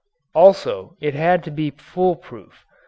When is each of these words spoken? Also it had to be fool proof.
Also 0.33 0.97
it 0.99 1.13
had 1.13 1.43
to 1.43 1.51
be 1.51 1.69
fool 1.69 2.15
proof. 2.15 2.65